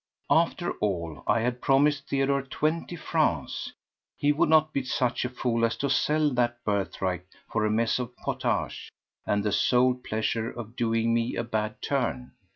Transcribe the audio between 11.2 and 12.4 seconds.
a bad turn.